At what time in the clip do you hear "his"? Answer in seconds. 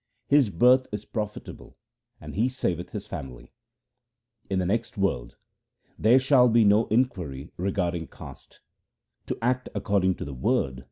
0.29-0.49, 2.89-3.05